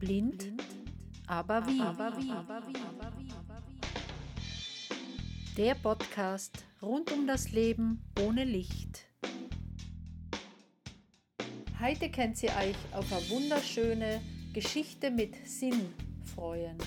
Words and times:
Blind, 0.00 0.50
aber 1.26 1.66
wie? 1.66 1.78
Der 5.58 5.74
Podcast 5.74 6.64
rund 6.80 7.12
um 7.12 7.26
das 7.26 7.52
Leben 7.52 8.02
ohne 8.18 8.44
Licht. 8.44 9.04
Heute 11.78 12.10
könnt 12.10 12.42
ihr 12.42 12.48
euch 12.48 12.76
auf 12.92 13.12
eine 13.12 13.28
wunderschöne 13.28 14.22
Geschichte 14.54 15.10
mit 15.10 15.36
Sinn 15.46 15.92
freuen. 16.34 16.78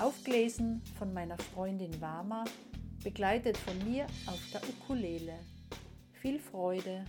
Aufgelesen 0.00 0.82
von 0.98 1.14
meiner 1.14 1.38
Freundin 1.38 2.00
Wama, 2.00 2.42
begleitet 3.04 3.56
von 3.56 3.78
mir 3.88 4.04
auf 4.26 4.40
der 4.52 4.62
Ukulele. 4.68 5.38
Viel 6.14 6.40
Freude! 6.40 7.04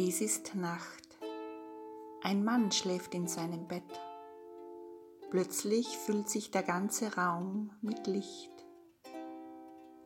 Es 0.00 0.20
ist 0.20 0.54
Nacht. 0.54 1.18
Ein 2.22 2.44
Mann 2.44 2.70
schläft 2.70 3.16
in 3.16 3.26
seinem 3.26 3.66
Bett. 3.66 3.82
Plötzlich 5.30 5.88
füllt 5.98 6.28
sich 6.28 6.52
der 6.52 6.62
ganze 6.62 7.16
Raum 7.16 7.72
mit 7.82 8.06
Licht. 8.06 8.52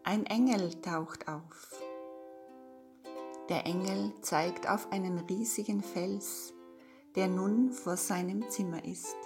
Ein 0.03 0.25
Engel 0.25 0.81
taucht 0.81 1.29
auf. 1.29 1.79
Der 3.51 3.67
Engel 3.67 4.15
zeigt 4.23 4.67
auf 4.67 4.91
einen 4.91 5.19
riesigen 5.19 5.83
Fels, 5.83 6.55
der 7.15 7.29
nun 7.29 7.71
vor 7.71 7.99
seinem 7.99 8.49
Zimmer 8.49 8.83
ist. 8.87 9.17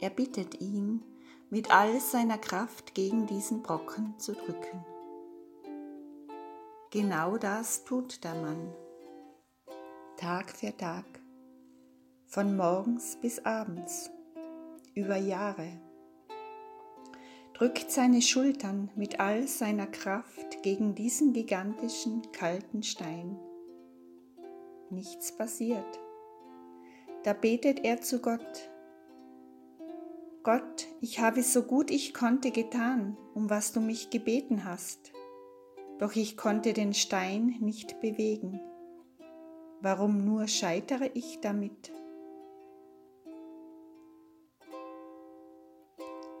Er 0.00 0.08
bittet 0.08 0.62
ihn, 0.62 1.04
mit 1.50 1.70
all 1.70 2.00
seiner 2.00 2.38
Kraft 2.38 2.94
gegen 2.94 3.26
diesen 3.26 3.62
Brocken 3.62 4.18
zu 4.18 4.32
drücken. 4.32 4.82
Genau 6.90 7.36
das 7.36 7.84
tut 7.84 8.24
der 8.24 8.34
Mann. 8.34 8.72
Tag 10.20 10.50
für 10.50 10.76
Tag, 10.76 11.06
von 12.26 12.54
morgens 12.54 13.16
bis 13.22 13.42
abends, 13.46 14.10
über 14.94 15.16
Jahre, 15.16 15.80
drückt 17.54 17.90
seine 17.90 18.20
Schultern 18.20 18.90
mit 18.94 19.18
all 19.18 19.48
seiner 19.48 19.86
Kraft 19.86 20.62
gegen 20.62 20.94
diesen 20.94 21.32
gigantischen 21.32 22.20
kalten 22.32 22.82
Stein. 22.82 23.38
Nichts 24.90 25.34
passiert. 25.34 25.98
Da 27.22 27.32
betet 27.32 27.82
er 27.82 28.02
zu 28.02 28.20
Gott. 28.20 28.70
Gott, 30.42 30.86
ich 31.00 31.20
habe 31.20 31.42
so 31.42 31.62
gut 31.62 31.90
ich 31.90 32.12
konnte 32.12 32.50
getan, 32.50 33.16
um 33.32 33.48
was 33.48 33.72
du 33.72 33.80
mich 33.80 34.10
gebeten 34.10 34.66
hast, 34.66 35.12
doch 35.98 36.14
ich 36.14 36.36
konnte 36.36 36.74
den 36.74 36.92
Stein 36.92 37.56
nicht 37.60 38.02
bewegen. 38.02 38.60
Warum 39.82 40.26
nur 40.26 40.46
scheitere 40.46 41.10
ich 41.14 41.40
damit? 41.40 41.90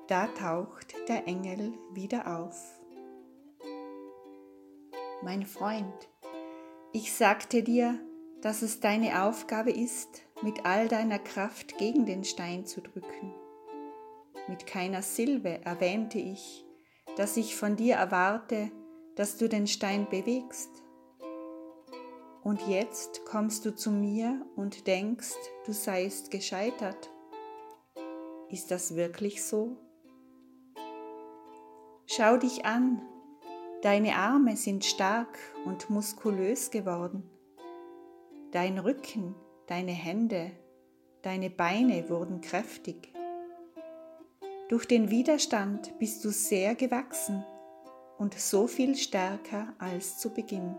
Da 0.08 0.26
taucht 0.26 0.94
der 1.08 1.26
Engel 1.26 1.72
wieder 1.94 2.38
auf. 2.38 2.78
Mein 5.22 5.46
Freund, 5.46 6.10
ich 6.92 7.14
sagte 7.14 7.62
dir, 7.62 7.98
dass 8.42 8.60
es 8.60 8.80
deine 8.80 9.22
Aufgabe 9.22 9.70
ist, 9.70 10.22
mit 10.42 10.66
all 10.66 10.88
deiner 10.88 11.18
Kraft 11.18 11.78
gegen 11.78 12.04
den 12.04 12.24
Stein 12.24 12.66
zu 12.66 12.82
drücken. 12.82 13.34
Mit 14.48 14.66
keiner 14.66 15.00
Silbe 15.00 15.64
erwähnte 15.64 16.18
ich, 16.18 16.66
dass 17.16 17.38
ich 17.38 17.56
von 17.56 17.76
dir 17.76 17.94
erwarte, 17.94 18.70
dass 19.14 19.38
du 19.38 19.48
den 19.48 19.66
Stein 19.66 20.08
bewegst 20.10 20.82
und 22.42 22.66
jetzt 22.66 23.24
kommst 23.24 23.64
du 23.64 23.74
zu 23.74 23.90
mir 23.90 24.44
und 24.56 24.86
denkst, 24.86 25.36
du 25.66 25.72
seist 25.72 26.30
gescheitert. 26.30 27.10
Ist 28.48 28.70
das 28.70 28.96
wirklich 28.96 29.44
so? 29.44 29.76
Schau 32.06 32.36
dich 32.36 32.64
an, 32.64 33.00
deine 33.82 34.16
Arme 34.16 34.56
sind 34.56 34.84
stark 34.84 35.38
und 35.64 35.90
muskulös 35.90 36.70
geworden. 36.70 37.22
Dein 38.50 38.78
Rücken, 38.78 39.36
deine 39.68 39.92
Hände, 39.92 40.50
deine 41.22 41.50
Beine 41.50 42.08
wurden 42.08 42.40
kräftig. 42.40 43.12
Durch 44.68 44.86
den 44.86 45.10
Widerstand 45.10 45.98
bist 45.98 46.24
du 46.24 46.30
sehr 46.30 46.74
gewachsen 46.74 47.44
und 48.18 48.34
so 48.34 48.66
viel 48.66 48.96
stärker 48.96 49.74
als 49.78 50.18
zu 50.18 50.30
Beginn. 50.30 50.74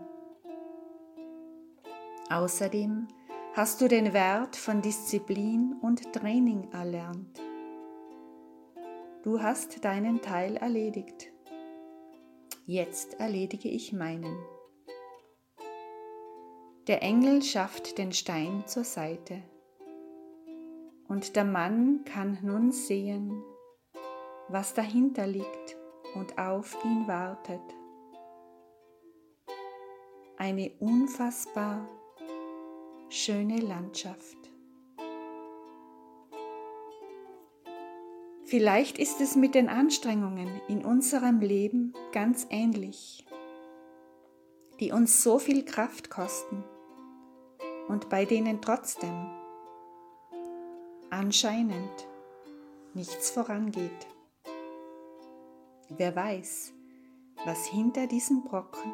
Außerdem 2.32 3.08
hast 3.52 3.82
du 3.82 3.88
den 3.88 4.14
Wert 4.14 4.56
von 4.56 4.80
Disziplin 4.80 5.76
und 5.82 6.14
Training 6.14 6.66
erlernt. 6.72 7.38
Du 9.22 9.42
hast 9.42 9.84
deinen 9.84 10.22
Teil 10.22 10.56
erledigt. 10.56 11.30
Jetzt 12.64 13.20
erledige 13.20 13.68
ich 13.68 13.92
meinen. 13.92 14.34
Der 16.86 17.02
Engel 17.02 17.42
schafft 17.42 17.98
den 17.98 18.12
Stein 18.12 18.64
zur 18.66 18.84
Seite. 18.84 19.42
Und 21.08 21.36
der 21.36 21.44
Mann 21.44 22.04
kann 22.06 22.38
nun 22.40 22.72
sehen, 22.72 23.44
was 24.48 24.72
dahinter 24.72 25.26
liegt 25.26 25.76
und 26.14 26.38
auf 26.38 26.82
ihn 26.82 27.06
wartet. 27.06 27.60
Eine 30.38 30.70
unfassbar 30.80 31.86
schöne 33.12 33.60
Landschaft. 33.60 34.38
Vielleicht 38.44 38.98
ist 38.98 39.20
es 39.20 39.36
mit 39.36 39.54
den 39.54 39.68
Anstrengungen 39.68 40.48
in 40.66 40.82
unserem 40.82 41.40
Leben 41.40 41.92
ganz 42.12 42.46
ähnlich, 42.48 43.26
die 44.80 44.92
uns 44.92 45.22
so 45.22 45.38
viel 45.38 45.62
Kraft 45.62 46.08
kosten 46.08 46.64
und 47.88 48.08
bei 48.08 48.24
denen 48.24 48.62
trotzdem 48.62 49.30
anscheinend 51.10 52.08
nichts 52.94 53.30
vorangeht. 53.30 54.06
Wer 55.90 56.16
weiß, 56.16 56.72
was 57.44 57.66
hinter 57.66 58.06
diesem 58.06 58.42
Brocken 58.42 58.90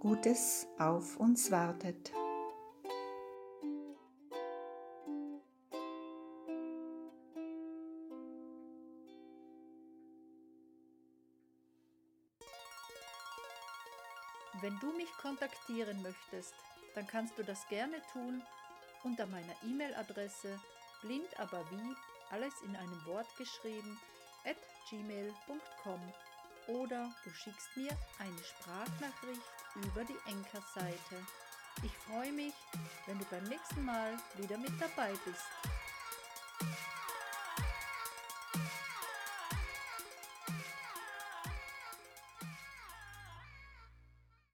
Gutes 0.00 0.66
auf 0.78 1.18
uns 1.18 1.50
wartet. 1.50 2.12
Wenn 14.60 14.78
du 14.80 14.92
mich 14.92 15.10
kontaktieren 15.20 16.02
möchtest, 16.02 16.54
dann 16.94 17.06
kannst 17.06 17.38
du 17.38 17.42
das 17.42 17.66
gerne 17.68 18.02
tun 18.12 18.42
unter 19.02 19.26
meiner 19.26 19.54
E-Mail-Adresse 19.64 20.60
blindaberwie, 21.00 21.96
alles 22.30 22.54
in 22.62 22.76
einem 22.76 23.04
Wort 23.06 23.26
geschrieben, 23.36 23.98
at 24.44 24.56
gmail.com 24.88 26.12
oder 26.68 27.10
du 27.24 27.30
schickst 27.30 27.76
mir 27.76 27.90
eine 28.18 28.44
Sprachnachricht 28.44 29.42
über 29.74 30.04
die 30.04 30.30
Enker-Seite. 30.30 31.26
Ich 31.82 31.96
freue 31.98 32.32
mich, 32.32 32.54
wenn 33.06 33.18
du 33.18 33.24
beim 33.26 33.44
nächsten 33.44 33.84
Mal 33.84 34.16
wieder 34.36 34.58
mit 34.58 34.72
dabei 34.80 35.12
bist. 35.24 35.81